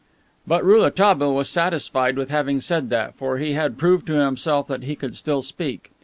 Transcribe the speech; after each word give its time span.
But 0.47 0.65
Rouletabille 0.65 1.31
was 1.35 1.47
satisfied 1.47 2.17
with 2.17 2.31
having 2.31 2.59
said 2.59 2.89
that, 2.89 3.13
for 3.17 3.37
he 3.37 3.53
had 3.53 3.77
proved 3.77 4.07
to 4.07 4.13
himself 4.13 4.65
that 4.65 4.81
he 4.81 4.95
could 4.95 5.15
still 5.15 5.43
speak. 5.43 5.91